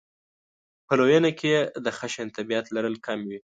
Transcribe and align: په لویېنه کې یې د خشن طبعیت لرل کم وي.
په 0.87 0.93
لویېنه 0.99 1.31
کې 1.39 1.47
یې 1.53 1.61
د 1.85 1.87
خشن 1.97 2.27
طبعیت 2.37 2.65
لرل 2.75 2.95
کم 3.05 3.19
وي. 3.29 3.39